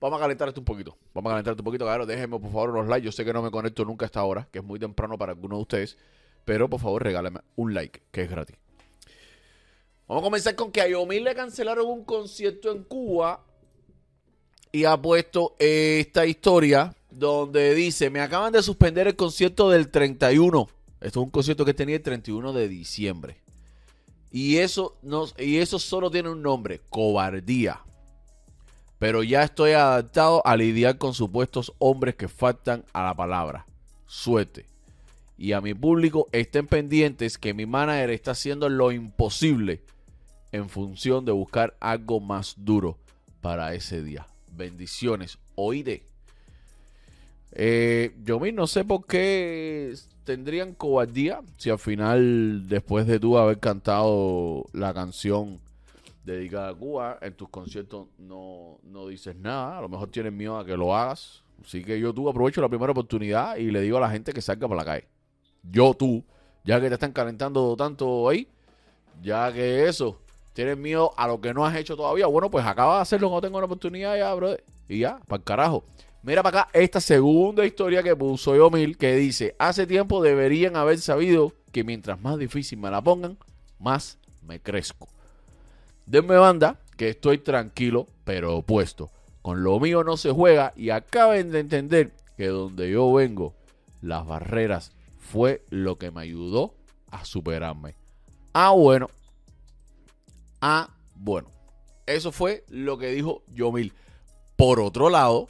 [0.00, 0.96] Vamos a calentar esto un poquito.
[1.14, 2.06] Vamos a calentar un poquito, claro.
[2.06, 3.04] Déjenme por favor unos likes.
[3.04, 5.32] Yo sé que no me conecto nunca a esta hora, que es muy temprano para
[5.32, 5.98] algunos de ustedes.
[6.44, 8.56] Pero por favor, regálame un like, que es gratis.
[10.06, 13.42] Vamos a comenzar con que a Yomil le cancelaron un concierto en Cuba
[14.70, 20.68] y ha puesto esta historia donde dice, me acaban de suspender el concierto del 31.
[21.00, 23.36] Esto es un concierto que tenía el 31 de diciembre.
[24.30, 27.80] Y eso, no, y eso solo tiene un nombre, cobardía.
[28.98, 33.66] Pero ya estoy adaptado a lidiar con supuestos hombres que faltan a la palabra.
[34.06, 34.66] Suerte.
[35.38, 39.82] Y a mi público estén pendientes que mi manager está haciendo lo imposible
[40.52, 42.96] en función de buscar algo más duro
[43.42, 44.26] para ese día.
[44.52, 45.38] Bendiciones.
[45.54, 46.02] Oíde.
[47.52, 53.58] Eh, yo no sé por qué tendrían cobardía si al final, después de tú haber
[53.58, 55.60] cantado la canción
[56.26, 59.78] dedicada a Cuba, en tus conciertos no, no dices nada.
[59.78, 61.44] A lo mejor tienes miedo a que lo hagas.
[61.64, 64.42] Así que yo tú aprovecho la primera oportunidad y le digo a la gente que
[64.42, 65.08] salga por la calle.
[65.62, 66.24] Yo tú,
[66.64, 68.48] ya que te están calentando tanto ahí,
[69.22, 70.20] ya que eso,
[70.52, 72.26] tienes miedo a lo que no has hecho todavía.
[72.26, 74.64] Bueno, pues acaba de hacerlo cuando tengo la oportunidad ya, brother.
[74.88, 75.84] Y ya, para el carajo.
[76.22, 80.98] Mira para acá esta segunda historia que puso Yomil que dice, hace tiempo deberían haber
[80.98, 83.38] sabido que mientras más difícil me la pongan,
[83.78, 85.08] más me crezco.
[86.06, 89.10] Denme banda, que estoy tranquilo, pero opuesto.
[89.42, 93.54] Con lo mío no se juega y acaben de entender que donde yo vengo,
[94.02, 96.74] las barreras fue lo que me ayudó
[97.10, 97.94] a superarme.
[98.52, 99.10] Ah, bueno.
[100.60, 101.48] Ah, bueno.
[102.06, 103.92] Eso fue lo que dijo Yomil.
[104.56, 105.48] Por otro lado,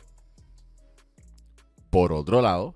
[1.90, 2.74] por otro lado,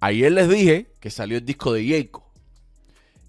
[0.00, 2.22] ayer les dije que salió el disco de Jacob.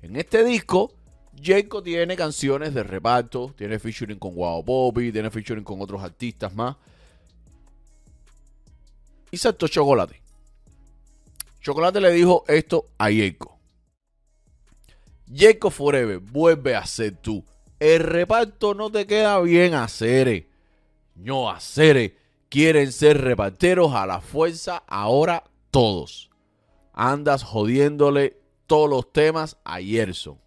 [0.02, 0.94] En este disco,
[1.42, 6.54] Jacob tiene canciones de reparto, tiene featuring con Guau Poppy, tiene featuring con otros artistas
[6.54, 6.76] más.
[9.32, 10.22] Y saltó Chocolate.
[11.62, 13.52] Chocolate le dijo esto a Jacob.
[15.34, 17.44] Jacob Forever, vuelve a ser tú.
[17.80, 20.48] El reparto no te queda bien hacer.
[21.16, 22.16] No hacer.
[22.50, 26.30] Quieren ser reparteros a la fuerza ahora todos.
[26.94, 28.38] Andas jodiéndole
[28.68, 30.45] todos los temas a Gerson.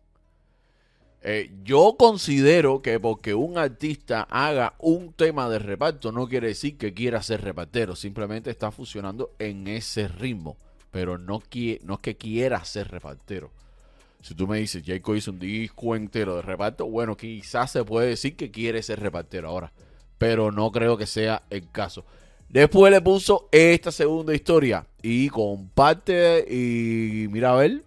[1.31, 6.79] Eh, yo considero que porque un artista haga un tema de reparto no quiere decir
[6.79, 10.57] que quiera ser repartero, simplemente está funcionando en ese ritmo,
[10.91, 11.43] pero no,
[11.83, 13.51] no es que quiera ser repartero.
[14.23, 18.09] Si tú me dices, Jacob hizo un disco entero de reparto, bueno, quizás se puede
[18.09, 19.71] decir que quiere ser repartero ahora,
[20.17, 22.07] pero no creo que sea el caso.
[22.49, 24.87] Después le puso esta segunda historia.
[25.03, 27.83] Y comparte y mira a ver,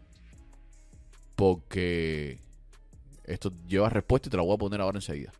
[1.35, 2.37] porque
[3.23, 5.31] esto lleva respuesta y te la voy a poner ahora enseguida.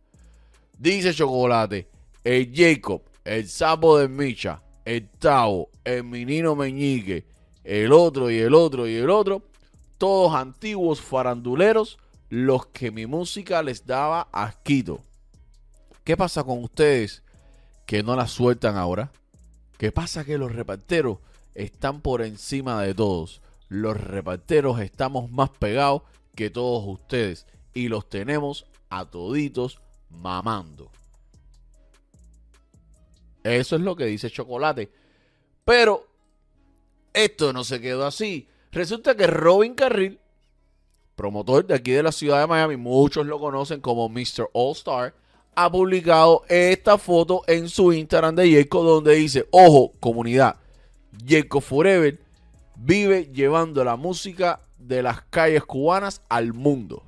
[0.78, 1.88] Dice Chocolate,
[2.24, 7.24] el Jacob, el sapo de Micha, el Tavo, el menino Meñique,
[7.64, 9.42] el otro y el otro y el otro,
[9.98, 11.98] todos antiguos faranduleros,
[12.28, 15.02] los que mi música les daba asquito.
[16.02, 17.22] ¿Qué pasa con ustedes
[17.86, 19.12] que no la sueltan ahora?
[19.78, 21.18] ¿Qué pasa que los reparteros
[21.54, 23.42] están por encima de todos?
[23.68, 26.02] Los reparteros estamos más pegados
[26.34, 30.90] que todos ustedes y los tenemos a toditos mamando.
[33.42, 34.92] Eso es lo que dice Chocolate.
[35.64, 36.06] Pero
[37.12, 38.48] esto no se quedó así.
[38.70, 40.18] Resulta que Robin Carril,
[41.16, 44.48] promotor de aquí de la ciudad de Miami, muchos lo conocen como Mr.
[44.52, 45.14] All Star,
[45.54, 50.56] ha publicado esta foto en su Instagram de Jacob donde dice, ojo, comunidad,
[51.26, 52.18] Jacob Forever
[52.76, 57.02] vive llevando la música de las calles cubanas al mundo.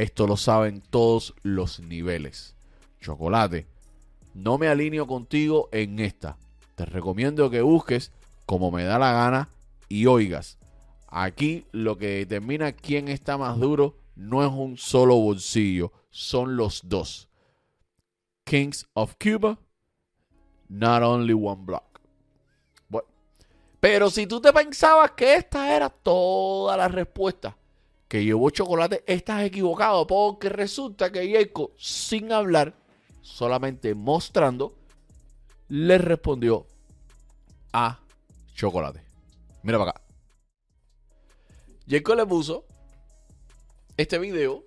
[0.00, 2.56] Esto lo saben todos los niveles.
[3.02, 3.66] Chocolate,
[4.32, 6.38] no me alineo contigo en esta.
[6.74, 8.10] Te recomiendo que busques
[8.46, 9.50] como me da la gana
[9.90, 10.56] y oigas.
[11.06, 16.80] Aquí lo que determina quién está más duro no es un solo bolsillo, son los
[16.88, 17.28] dos.
[18.44, 19.58] Kings of Cuba,
[20.70, 22.00] not only one block.
[22.88, 23.06] Bueno,
[23.80, 27.54] pero si tú te pensabas que esta era toda la respuesta
[28.10, 32.74] que llevó chocolate, estás equivocado porque resulta que Jacob, sin hablar,
[33.22, 34.74] solamente mostrando,
[35.68, 36.66] le respondió
[37.72, 38.00] a
[38.56, 39.00] chocolate.
[39.62, 40.00] Mira para acá.
[41.88, 42.64] Jacob le puso
[43.96, 44.64] este video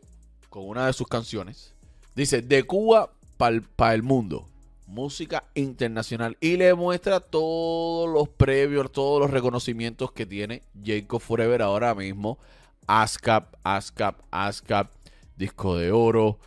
[0.50, 1.74] con una de sus canciones.
[2.16, 4.48] Dice, de Cuba para el mundo.
[4.88, 6.38] Música internacional.
[6.40, 12.40] Y le muestra todos los previos, todos los reconocimientos que tiene Jacob Forever ahora mismo
[12.88, 14.92] ASCAP, ASCAP, ASCAP,
[15.36, 16.38] disco de oro,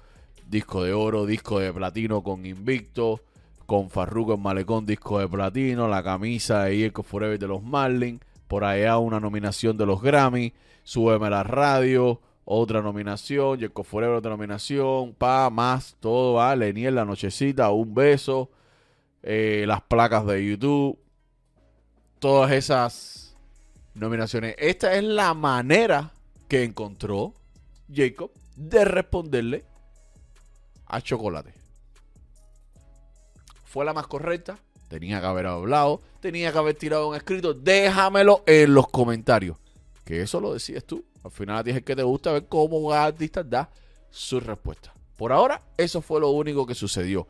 [0.48, 3.20] disco de oro, disco de platino con Invicto,
[3.66, 8.20] con Farruko en Malecón disco de platino, la camisa de Yelko Forever de los Marlins,
[8.46, 10.52] por allá una nominación de los Grammy,
[10.84, 17.04] Súbeme la radio, otra nominación, Yelko Forever otra nominación, pa, más, todo, va, Leniel la
[17.04, 18.50] nochecita, un beso,
[19.24, 20.96] eh, las placas de YouTube,
[22.20, 23.36] todas esas
[23.94, 24.54] nominaciones.
[24.58, 26.12] Esta es la manera
[26.48, 27.34] que encontró
[27.92, 29.64] Jacob de responderle
[30.86, 31.52] a Chocolate.
[33.64, 34.58] ¿Fue la más correcta?
[34.88, 37.52] Tenía que haber hablado, tenía que haber tirado un escrito.
[37.54, 39.58] Déjamelo en los comentarios.
[40.04, 41.04] Que eso lo decides tú.
[41.24, 43.68] Al final el que te gusta ver cómo un artista da
[44.10, 44.94] su respuesta.
[45.16, 47.26] Por ahora, eso fue lo único que sucedió.